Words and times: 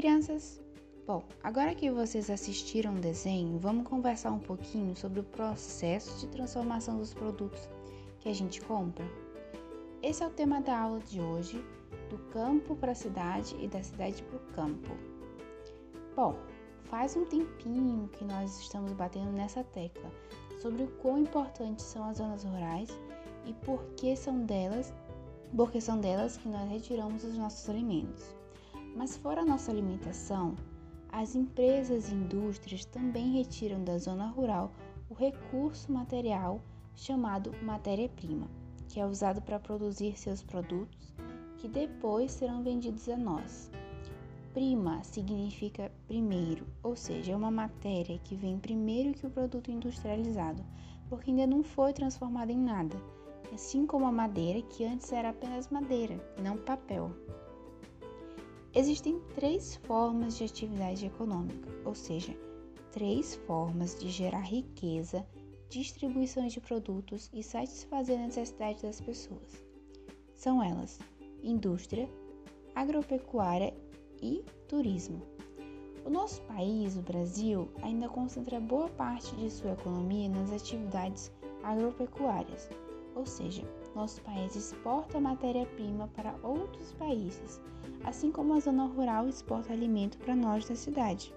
crianças! 0.00 0.58
Bom, 1.06 1.22
agora 1.42 1.74
que 1.74 1.90
vocês 1.90 2.30
assistiram 2.30 2.94
o 2.94 3.00
desenho, 3.00 3.58
vamos 3.58 3.86
conversar 3.86 4.32
um 4.32 4.38
pouquinho 4.38 4.96
sobre 4.96 5.20
o 5.20 5.24
processo 5.24 6.18
de 6.20 6.26
transformação 6.28 6.96
dos 6.96 7.12
produtos 7.12 7.68
que 8.18 8.30
a 8.30 8.32
gente 8.32 8.62
compra. 8.62 9.04
Esse 10.02 10.22
é 10.22 10.26
o 10.26 10.30
tema 10.30 10.62
da 10.62 10.80
aula 10.80 11.00
de 11.00 11.20
hoje, 11.20 11.62
do 12.08 12.16
campo 12.30 12.74
para 12.76 12.92
a 12.92 12.94
cidade 12.94 13.54
e 13.60 13.68
da 13.68 13.82
cidade 13.82 14.22
para 14.22 14.38
o 14.38 14.54
campo. 14.54 14.88
Bom, 16.16 16.34
faz 16.84 17.14
um 17.14 17.26
tempinho 17.26 18.08
que 18.08 18.24
nós 18.24 18.58
estamos 18.58 18.94
batendo 18.94 19.32
nessa 19.32 19.62
tecla 19.62 20.10
sobre 20.62 20.84
o 20.84 20.88
quão 21.02 21.18
importantes 21.18 21.84
são 21.84 22.08
as 22.08 22.16
zonas 22.16 22.42
rurais 22.42 22.88
e 23.44 23.52
por 23.52 23.84
que 23.98 24.16
são 24.16 24.46
delas, 24.46 24.94
porque 25.54 25.78
são 25.78 26.00
delas 26.00 26.38
que 26.38 26.48
nós 26.48 26.70
retiramos 26.70 27.22
os 27.22 27.36
nossos 27.36 27.68
alimentos. 27.68 28.39
Mas 28.94 29.16
fora 29.16 29.42
a 29.42 29.46
nossa 29.46 29.70
alimentação, 29.70 30.54
as 31.10 31.34
empresas 31.34 32.10
e 32.10 32.14
indústrias 32.14 32.84
também 32.84 33.32
retiram 33.32 33.82
da 33.82 33.98
zona 33.98 34.26
rural 34.28 34.72
o 35.08 35.14
recurso 35.14 35.92
material 35.92 36.62
chamado 36.94 37.52
matéria-prima, 37.62 38.48
que 38.88 39.00
é 39.00 39.06
usado 39.06 39.40
para 39.42 39.58
produzir 39.58 40.18
seus 40.18 40.42
produtos 40.42 41.14
que 41.60 41.68
depois 41.68 42.32
serão 42.32 42.62
vendidos 42.62 43.08
a 43.08 43.16
nós. 43.16 43.70
Prima 44.54 45.04
significa 45.04 45.92
primeiro, 46.06 46.66
ou 46.82 46.96
seja, 46.96 47.32
é 47.32 47.36
uma 47.36 47.50
matéria 47.50 48.18
que 48.18 48.34
vem 48.34 48.58
primeiro 48.58 49.12
que 49.12 49.26
o 49.26 49.30
produto 49.30 49.70
industrializado, 49.70 50.64
porque 51.08 51.30
ainda 51.30 51.46
não 51.46 51.62
foi 51.62 51.92
transformada 51.92 52.50
em 52.50 52.58
nada, 52.58 52.96
assim 53.52 53.86
como 53.86 54.06
a 54.06 54.12
madeira, 54.12 54.62
que 54.62 54.84
antes 54.84 55.12
era 55.12 55.28
apenas 55.28 55.68
madeira 55.68 56.18
não 56.42 56.56
papel. 56.56 57.10
Existem 58.72 59.18
três 59.34 59.74
formas 59.76 60.38
de 60.38 60.44
atividade 60.44 61.04
econômica, 61.04 61.68
ou 61.84 61.92
seja, 61.92 62.36
três 62.92 63.34
formas 63.34 63.98
de 63.98 64.08
gerar 64.08 64.42
riqueza, 64.42 65.26
distribuição 65.68 66.46
de 66.46 66.60
produtos 66.60 67.28
e 67.32 67.42
satisfazer 67.42 68.16
a 68.16 68.26
necessidade 68.26 68.82
das 68.82 69.00
pessoas. 69.00 69.64
São 70.36 70.62
elas: 70.62 71.00
indústria, 71.42 72.08
agropecuária 72.72 73.74
e 74.22 74.44
turismo. 74.68 75.20
O 76.04 76.10
nosso 76.10 76.40
país, 76.42 76.96
o 76.96 77.02
Brasil, 77.02 77.68
ainda 77.82 78.08
concentra 78.08 78.60
boa 78.60 78.88
parte 78.90 79.34
de 79.34 79.50
sua 79.50 79.72
economia 79.72 80.28
nas 80.28 80.52
atividades 80.52 81.32
agropecuárias, 81.64 82.70
ou 83.16 83.26
seja, 83.26 83.64
nosso 83.96 84.22
país 84.22 84.54
exporta 84.54 85.20
matéria-prima 85.20 86.08
para 86.14 86.38
outros 86.42 86.92
países, 86.92 87.60
assim 88.04 88.30
como 88.30 88.54
a 88.54 88.60
zona 88.60 88.84
rural 88.84 89.28
exporta 89.28 89.72
alimento 89.72 90.18
para 90.18 90.36
nós 90.36 90.68
da 90.68 90.74
cidade. 90.74 91.32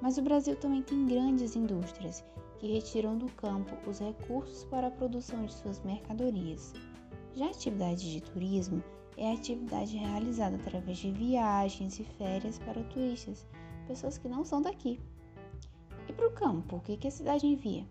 Mas 0.00 0.18
o 0.18 0.22
Brasil 0.22 0.56
também 0.56 0.82
tem 0.82 1.06
grandes 1.06 1.56
indústrias 1.56 2.24
que 2.58 2.72
retiram 2.72 3.16
do 3.16 3.26
campo 3.32 3.74
os 3.88 3.98
recursos 3.98 4.64
para 4.64 4.88
a 4.88 4.90
produção 4.90 5.44
de 5.46 5.52
suas 5.54 5.82
mercadorias. 5.82 6.74
Já 7.34 7.46
a 7.46 7.50
atividade 7.50 8.12
de 8.12 8.20
turismo 8.20 8.82
é 9.16 9.30
a 9.30 9.34
atividade 9.34 9.96
realizada 9.96 10.56
através 10.56 10.98
de 10.98 11.10
viagens 11.10 11.98
e 11.98 12.04
férias 12.04 12.58
para 12.58 12.82
turistas, 12.84 13.46
pessoas 13.86 14.18
que 14.18 14.28
não 14.28 14.44
são 14.44 14.60
daqui. 14.60 15.00
E 16.08 16.12
para 16.12 16.26
o 16.26 16.32
campo, 16.32 16.76
o 16.76 16.80
que 16.80 17.06
a 17.06 17.10
cidade 17.10 17.46
envia? 17.46 17.86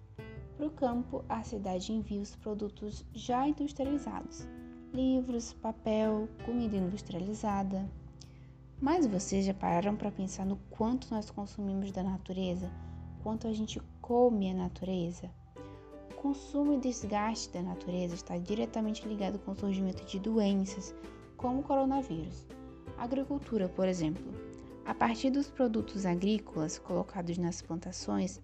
Para 0.57 0.67
o 0.67 0.71
campo, 0.71 1.23
a 1.29 1.41
cidade 1.41 1.93
envia 1.93 2.21
os 2.21 2.35
produtos 2.35 3.05
já 3.13 3.47
industrializados: 3.47 4.47
livros, 4.93 5.53
papel, 5.53 6.27
comida 6.45 6.75
industrializada. 6.75 7.89
Mas 8.81 9.05
vocês 9.05 9.45
já 9.45 9.53
pararam 9.53 9.95
para 9.95 10.11
pensar 10.11 10.45
no 10.45 10.57
quanto 10.69 11.13
nós 11.13 11.29
consumimos 11.29 11.91
da 11.91 12.03
natureza? 12.03 12.71
Quanto 13.21 13.47
a 13.47 13.53
gente 13.53 13.81
come 14.01 14.49
a 14.49 14.53
natureza? 14.53 15.29
O 16.11 16.15
consumo 16.15 16.73
e 16.73 16.79
desgaste 16.79 17.53
da 17.53 17.61
natureza 17.61 18.15
está 18.15 18.37
diretamente 18.37 19.07
ligado 19.07 19.39
com 19.39 19.51
o 19.51 19.59
surgimento 19.59 20.05
de 20.05 20.19
doenças, 20.19 20.95
como 21.37 21.59
o 21.59 21.63
coronavírus. 21.63 22.47
Agricultura, 22.97 23.69
por 23.69 23.87
exemplo. 23.87 24.23
A 24.85 24.93
partir 24.93 25.29
dos 25.29 25.49
produtos 25.49 26.05
agrícolas 26.05 26.79
colocados 26.79 27.37
nas 27.37 27.61
plantações, 27.61 28.41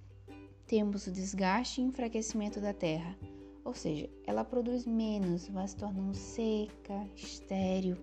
temos 0.67 1.07
o 1.07 1.12
desgaste 1.12 1.81
e 1.81 1.83
enfraquecimento 1.83 2.59
da 2.59 2.73
terra, 2.73 3.17
ou 3.66 3.74
seja, 3.74 4.08
ela 4.26 4.46
produz 4.46 4.86
menos, 4.86 5.50
vai 5.50 5.68
se 5.68 5.76
tornando 5.76 6.16
seca, 6.16 7.06
estéril. 7.16 7.98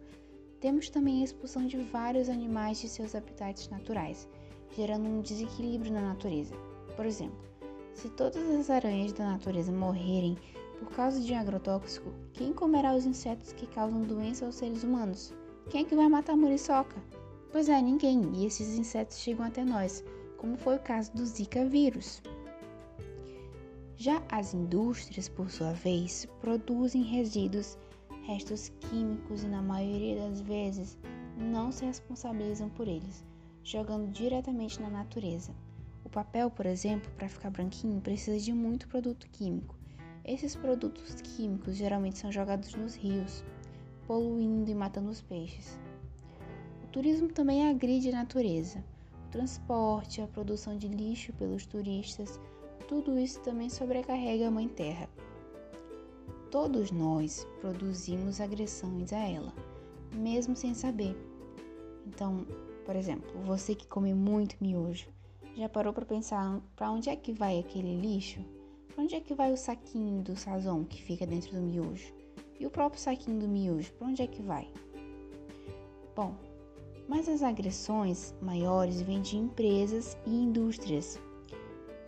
Temos 0.61 0.91
também 0.91 1.21
a 1.23 1.25
expulsão 1.25 1.67
de 1.67 1.77
vários 1.79 2.29
animais 2.29 2.81
de 2.81 2.89
seus 2.89 3.15
habitats 3.15 3.69
naturais, 3.69 4.29
gerando 4.77 5.09
um 5.09 5.21
desequilíbrio 5.21 5.93
na 5.93 6.01
natureza. 6.01 6.55
Por 6.97 7.07
exemplo, 7.07 7.39
se 7.95 8.09
todas 8.11 8.43
as 8.51 8.71
aranhas 8.71 9.13
da 9.13 9.25
natureza 9.25 9.71
morrerem 9.71 10.37
por 10.81 10.91
causa 10.91 11.21
de 11.21 11.33
um 11.33 11.39
agrotóxico, 11.39 12.13
quem 12.33 12.53
comerá 12.53 12.95
os 12.95 13.07
insetos 13.07 13.53
que 13.53 13.67
causam 13.69 14.03
doença 14.03 14.45
aos 14.45 14.57
seres 14.57 14.83
humanos? 14.83 15.33
Quem 15.71 15.83
é 15.83 15.85
que 15.85 15.95
vai 15.95 16.09
matar 16.09 16.33
a 16.33 16.37
muriçoca? 16.37 17.01
Pois 17.53 17.69
é, 17.69 17.81
ninguém, 17.81 18.33
e 18.35 18.47
esses 18.47 18.77
insetos 18.77 19.19
chegam 19.19 19.47
até 19.47 19.65
nós, 19.65 20.03
como 20.39 20.57
foi 20.57 20.77
o 20.77 20.83
caso 20.83 21.13
do 21.13 21.25
Zika 21.25 21.65
vírus. 21.65 22.21
Já 24.03 24.21
as 24.33 24.53
indústrias, 24.53 25.29
por 25.29 25.49
sua 25.49 25.75
vez, 25.75 26.27
produzem 26.41 27.05
resíduos, 27.05 27.79
restos 28.25 28.69
químicos 28.81 29.45
e, 29.45 29.47
na 29.47 29.63
maioria 29.63 30.29
das 30.29 30.41
vezes, 30.41 30.99
não 31.39 31.71
se 31.71 31.85
responsabilizam 31.85 32.69
por 32.69 32.89
eles, 32.89 33.25
jogando 33.63 34.11
diretamente 34.11 34.83
na 34.83 34.91
natureza. 34.91 35.55
O 36.05 36.09
papel, 36.09 36.51
por 36.51 36.67
exemplo, 36.67 37.09
para 37.13 37.29
ficar 37.29 37.51
branquinho, 37.51 38.01
precisa 38.01 38.41
de 38.41 38.53
muito 38.53 38.89
produto 38.89 39.29
químico. 39.31 39.77
Esses 40.25 40.57
produtos 40.57 41.21
químicos 41.21 41.77
geralmente 41.77 42.19
são 42.19 42.33
jogados 42.33 42.75
nos 42.75 42.97
rios, 42.97 43.45
poluindo 44.09 44.69
e 44.69 44.75
matando 44.75 45.11
os 45.11 45.23
peixes. 45.23 45.79
O 46.83 46.89
turismo 46.89 47.29
também 47.29 47.71
agride 47.71 48.09
a 48.09 48.17
natureza. 48.17 48.85
O 49.29 49.31
transporte, 49.31 50.21
a 50.21 50.27
produção 50.27 50.77
de 50.77 50.89
lixo 50.89 51.33
pelos 51.35 51.67
turistas, 51.67 52.41
tudo 52.83 53.19
isso 53.19 53.41
também 53.41 53.69
sobrecarrega 53.69 54.49
a 54.49 54.51
Mãe 54.51 54.69
Terra. 54.69 55.09
Todos 56.51 56.91
nós 56.91 57.47
produzimos 57.61 58.41
agressões 58.41 59.13
a 59.13 59.19
ela, 59.19 59.53
mesmo 60.15 60.55
sem 60.55 60.75
saber. 60.75 61.17
Então, 62.07 62.47
por 62.85 62.97
exemplo, 62.97 63.31
você 63.43 63.75
que 63.75 63.87
come 63.87 64.13
muito 64.13 64.57
miojo, 64.61 65.09
já 65.57 65.69
parou 65.69 65.93
para 65.93 66.05
pensar 66.05 66.61
para 66.77 66.91
onde 66.91 67.09
é 67.09 67.17
que 67.17 67.33
vai 67.33 67.59
aquele 67.59 68.01
lixo? 68.01 68.41
Para 68.89 69.05
onde 69.05 69.15
é 69.15 69.21
que 69.21 69.35
vai 69.35 69.53
o 69.53 69.57
saquinho 69.57 70.23
do 70.23 70.37
sazon 70.37 70.85
que 70.85 71.03
fica 71.03 71.27
dentro 71.27 71.53
do 71.53 71.63
miojo? 71.63 72.13
E 72.59 72.67
o 72.67 72.71
próprio 72.71 73.01
saquinho 73.01 73.41
do 73.41 73.49
miojo, 73.49 73.93
para 73.95 74.09
onde 74.09 74.23
é 74.23 74.27
que 74.27 74.43
vai? 74.43 74.69
Bom, 76.15 76.37
mas 77.09 77.29
as 77.29 77.43
agressões 77.43 78.35
maiores 78.41 79.01
vêm 79.01 79.21
de 79.21 79.37
empresas 79.37 80.17
e 80.27 80.31
indústrias 80.31 81.19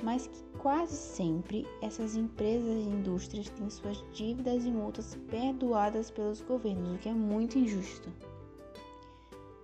mas 0.03 0.27
que 0.27 0.43
quase 0.59 0.95
sempre 0.95 1.67
essas 1.81 2.17
empresas 2.17 2.69
e 2.69 2.89
indústrias 2.89 3.49
têm 3.51 3.71
suas 3.71 4.03
dívidas 4.13 4.65
e 4.65 4.71
multas 4.71 5.17
perdoadas 5.29 6.11
pelos 6.11 6.41
governos, 6.41 6.95
o 6.95 6.99
que 6.99 7.09
é 7.09 7.13
muito 7.13 7.59
injusto. 7.59 8.11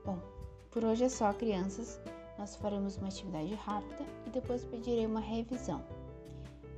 Bom, 0.04 0.18
por 0.70 0.84
hoje 0.84 1.04
é 1.04 1.08
só, 1.08 1.32
crianças. 1.32 2.00
Nós 2.38 2.56
faremos 2.56 2.96
uma 2.96 3.08
atividade 3.08 3.54
rápida 3.54 4.04
e 4.26 4.30
depois 4.30 4.64
pedirei 4.64 5.04
uma 5.04 5.20
revisão. 5.20 5.84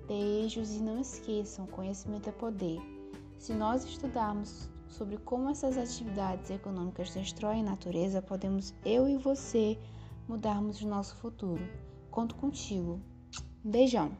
Beijos 0.08 0.74
e 0.74 0.80
não 0.80 1.00
esqueçam: 1.00 1.66
conhecimento 1.66 2.28
é 2.28 2.32
poder. 2.32 2.80
Se 3.38 3.54
nós 3.54 3.84
estudarmos 3.84 4.68
sobre 4.88 5.16
como 5.18 5.48
essas 5.48 5.78
atividades 5.78 6.50
econômicas 6.50 7.14
destroem 7.14 7.62
a 7.62 7.70
natureza, 7.70 8.20
podemos 8.20 8.74
eu 8.84 9.08
e 9.08 9.16
você 9.16 9.78
mudarmos 10.28 10.82
o 10.82 10.88
nosso 10.88 11.16
futuro. 11.16 11.62
Conto 12.10 12.34
contigo. 12.34 13.00
Beijão! 13.64 14.10